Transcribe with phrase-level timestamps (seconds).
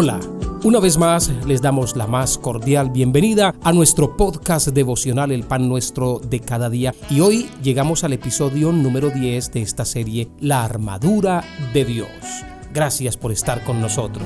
[0.00, 0.20] Hola,
[0.62, 5.68] una vez más les damos la más cordial bienvenida a nuestro podcast devocional El Pan
[5.68, 10.64] Nuestro de cada día y hoy llegamos al episodio número 10 de esta serie La
[10.64, 11.42] Armadura
[11.74, 12.08] de Dios.
[12.72, 14.24] Gracias por estar con nosotros.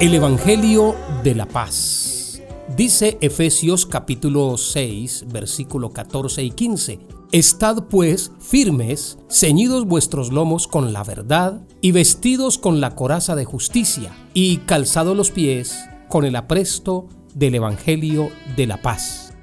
[0.00, 2.40] El Evangelio de la Paz.
[2.74, 7.00] Dice Efesios capítulo 6, versículo 14 y 15.
[7.32, 13.44] Estad pues firmes, ceñidos vuestros lomos con la verdad y vestidos con la coraza de
[13.44, 19.34] justicia y calzados los pies con el apresto del Evangelio de la Paz.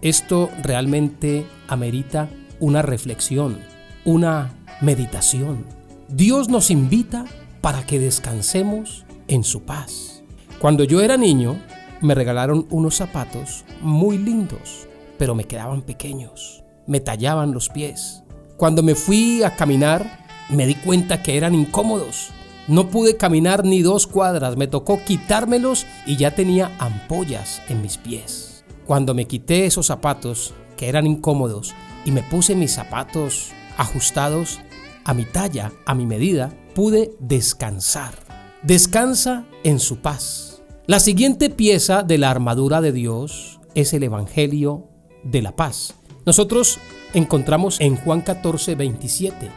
[0.00, 3.58] Esto realmente amerita una reflexión,
[4.06, 5.66] una meditación.
[6.08, 7.26] Dios nos invita
[7.60, 10.22] para que descansemos en su paz.
[10.60, 11.56] Cuando yo era niño,
[12.02, 18.24] me regalaron unos zapatos muy lindos, pero me quedaban pequeños, me tallaban los pies.
[18.56, 22.30] Cuando me fui a caminar, me di cuenta que eran incómodos.
[22.66, 27.96] No pude caminar ni dos cuadras, me tocó quitármelos y ya tenía ampollas en mis
[27.96, 28.64] pies.
[28.84, 31.74] Cuando me quité esos zapatos, que eran incómodos,
[32.04, 34.60] y me puse mis zapatos ajustados
[35.04, 38.29] a mi talla, a mi medida, pude descansar
[38.62, 40.62] descansa en su paz.
[40.86, 44.88] La siguiente pieza de la armadura de Dios es el Evangelio
[45.24, 45.94] de la paz.
[46.26, 46.78] Nosotros
[47.14, 49.50] encontramos en Juan 14, 27,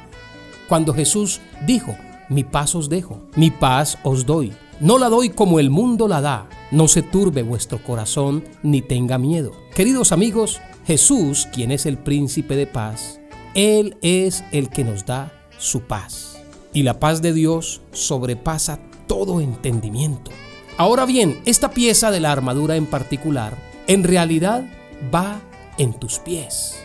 [0.69, 1.95] cuando Jesús dijo,
[2.29, 4.53] mi paz os dejo, mi paz os doy.
[4.79, 6.49] No la doy como el mundo la da.
[6.71, 9.51] No se turbe vuestro corazón ni tenga miedo.
[9.75, 13.19] Queridos amigos, Jesús, quien es el príncipe de paz,
[13.53, 16.39] Él es el que nos da su paz.
[16.73, 20.31] Y la paz de Dios sobrepasa todo entendimiento.
[20.77, 23.55] Ahora bien, esta pieza de la armadura en particular,
[23.87, 24.63] en realidad
[25.13, 25.41] va
[25.77, 26.75] en tus pies.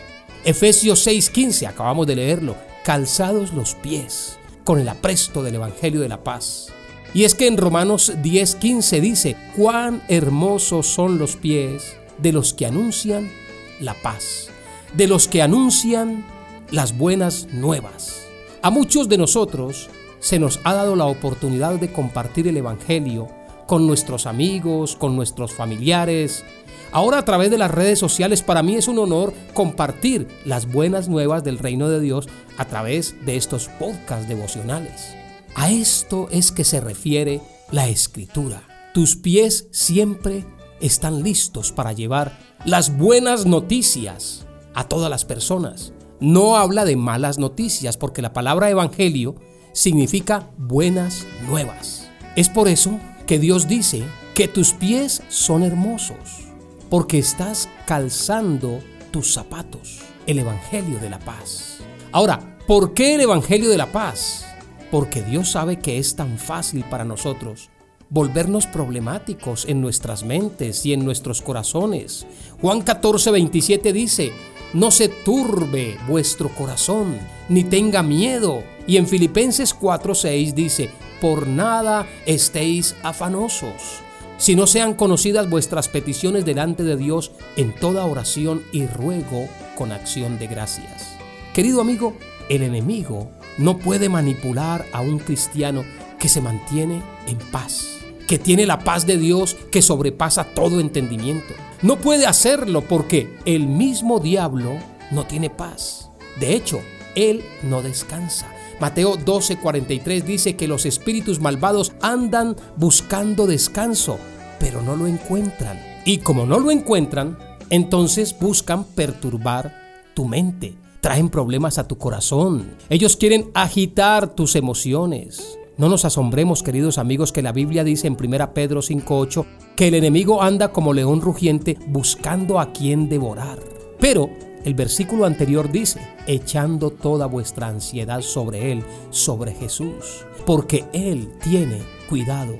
[0.45, 6.23] Efesios 6:15, acabamos de leerlo, calzados los pies con el apresto del Evangelio de la
[6.23, 6.67] paz.
[7.13, 12.67] Y es que en Romanos 10:15 dice, cuán hermosos son los pies de los que
[12.67, 13.31] anuncian
[13.79, 14.49] la paz,
[14.93, 16.25] de los que anuncian
[16.71, 18.21] las buenas nuevas.
[18.61, 23.27] A muchos de nosotros se nos ha dado la oportunidad de compartir el Evangelio
[23.67, 26.43] con nuestros amigos, con nuestros familiares.
[26.91, 31.07] Ahora a través de las redes sociales para mí es un honor compartir las buenas
[31.07, 32.27] nuevas del reino de Dios
[32.57, 35.15] a través de estos podcasts devocionales.
[35.55, 37.41] A esto es que se refiere
[37.71, 38.63] la escritura.
[38.93, 40.45] Tus pies siempre
[40.81, 45.93] están listos para llevar las buenas noticias a todas las personas.
[46.19, 49.35] No habla de malas noticias porque la palabra evangelio
[49.79, 52.09] significa buenas nuevas.
[52.35, 54.03] Es por eso que Dios dice
[54.35, 56.47] que tus pies son hermosos,
[56.89, 58.81] porque estás calzando
[59.11, 61.77] tus zapatos, el Evangelio de la paz.
[62.11, 64.45] Ahora, ¿por qué el Evangelio de la paz?
[64.91, 67.69] Porque Dios sabe que es tan fácil para nosotros
[68.09, 72.25] volvernos problemáticos en nuestras mentes y en nuestros corazones.
[72.59, 74.33] Juan 14, 27 dice,
[74.73, 77.17] no se turbe vuestro corazón,
[77.49, 78.63] ni tenga miedo.
[78.89, 80.89] Y en Filipenses 4:6 dice,
[81.21, 84.01] por nada estéis afanosos,
[84.39, 89.47] si no sean conocidas vuestras peticiones delante de Dios en toda oración y ruego
[89.77, 91.19] con acción de gracias.
[91.53, 92.15] Querido amigo,
[92.49, 95.85] el enemigo no puede manipular a un cristiano
[96.17, 101.51] que se mantiene en paz que tiene la paz de Dios que sobrepasa todo entendimiento.
[101.81, 104.77] No puede hacerlo porque el mismo diablo
[105.09, 106.11] no tiene paz.
[106.39, 106.79] De hecho,
[107.19, 108.47] él no descansa.
[108.79, 114.17] Mateo 12:43 dice que los espíritus malvados andan buscando descanso,
[114.59, 115.79] pero no lo encuentran.
[116.05, 117.37] Y como no lo encuentran,
[117.69, 119.75] entonces buscan perturbar
[120.13, 122.71] tu mente, traen problemas a tu corazón.
[122.89, 125.57] Ellos quieren agitar tus emociones.
[125.77, 129.45] No nos asombremos, queridos amigos, que la Biblia dice en 1 Pedro 5.8
[129.75, 133.78] que el enemigo anda como león rugiente buscando a quien devorar.
[133.99, 134.29] Pero
[134.63, 141.81] el versículo anterior dice, echando toda vuestra ansiedad sobre Él, sobre Jesús, porque Él tiene
[142.09, 142.57] cuidado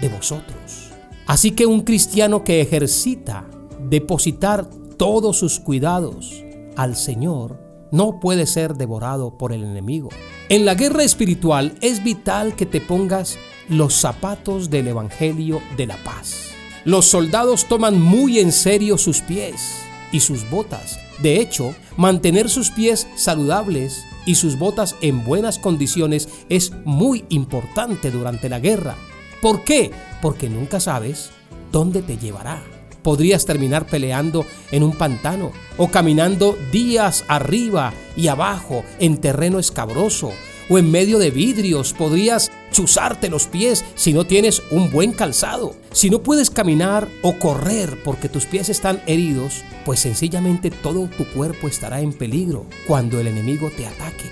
[0.00, 0.90] de vosotros.
[1.26, 3.48] Así que un cristiano que ejercita
[3.88, 6.44] depositar todos sus cuidados
[6.76, 7.58] al Señor
[7.92, 10.10] no puede ser devorado por el enemigo.
[10.48, 13.38] En la guerra espiritual es vital que te pongas
[13.68, 16.50] los zapatos del Evangelio de la paz.
[16.84, 20.98] Los soldados toman muy en serio sus pies y sus botas.
[21.18, 28.10] De hecho, mantener sus pies saludables y sus botas en buenas condiciones es muy importante
[28.10, 28.96] durante la guerra.
[29.40, 29.90] ¿Por qué?
[30.20, 31.30] Porque nunca sabes
[31.72, 32.62] dónde te llevará
[33.02, 40.32] podrías terminar peleando en un pantano o caminando días arriba y abajo en terreno escabroso
[40.70, 41.92] o en medio de vidrios.
[41.92, 45.74] Podrías chuzarte los pies si no tienes un buen calzado.
[45.92, 51.26] Si no puedes caminar o correr porque tus pies están heridos, pues sencillamente todo tu
[51.32, 54.30] cuerpo estará en peligro cuando el enemigo te ataque.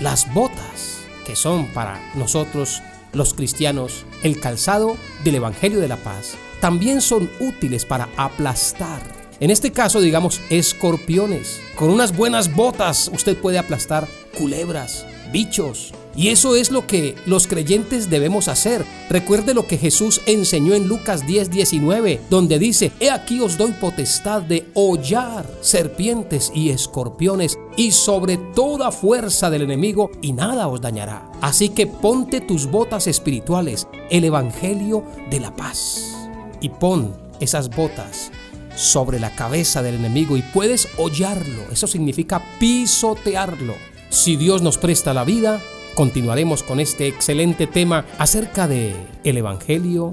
[0.00, 2.82] Las botas, que son para nosotros
[3.12, 9.21] los cristianos el calzado del Evangelio de la Paz, también son útiles para aplastar.
[9.42, 11.60] En este caso, digamos, escorpiones.
[11.74, 14.06] Con unas buenas botas usted puede aplastar
[14.38, 15.92] culebras, bichos.
[16.14, 18.84] Y eso es lo que los creyentes debemos hacer.
[19.10, 23.72] Recuerde lo que Jesús enseñó en Lucas 10, 19, donde dice, He aquí os doy
[23.72, 30.80] potestad de hollar serpientes y escorpiones y sobre toda fuerza del enemigo y nada os
[30.80, 31.28] dañará.
[31.40, 36.14] Así que ponte tus botas espirituales, el Evangelio de la paz
[36.60, 38.30] y pon esas botas
[38.76, 41.62] sobre la cabeza del enemigo y puedes hollarlo.
[41.70, 43.74] Eso significa pisotearlo.
[44.10, 45.60] Si Dios nos presta la vida,
[45.94, 50.12] continuaremos con este excelente tema acerca de el evangelio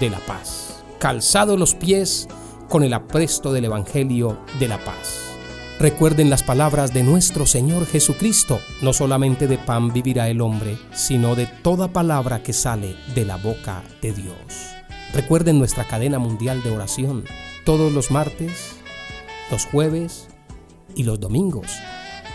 [0.00, 0.82] de la paz.
[0.98, 2.28] Calzado los pies
[2.68, 5.28] con el apresto del evangelio de la paz.
[5.80, 11.36] Recuerden las palabras de nuestro Señor Jesucristo, no solamente de pan vivirá el hombre, sino
[11.36, 14.34] de toda palabra que sale de la boca de Dios.
[15.14, 17.24] Recuerden nuestra cadena mundial de oración
[17.68, 18.76] todos los martes,
[19.50, 20.28] los jueves
[20.94, 21.66] y los domingos.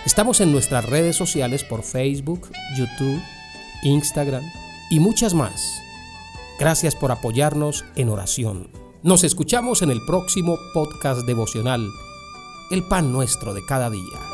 [0.05, 3.19] Estamos en nuestras redes sociales por Facebook, YouTube,
[3.81, 4.43] Instagram
[4.91, 5.81] y muchas más.
[6.59, 8.69] Gracias por apoyarnos en oración.
[9.01, 11.89] Nos escuchamos en el próximo podcast devocional,
[12.69, 14.32] El pan nuestro de cada día.